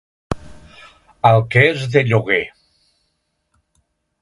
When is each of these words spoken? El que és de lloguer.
El 1.31 1.43
que 1.55 1.63
és 1.73 1.85
de 1.97 2.05
lloguer. 2.09 2.41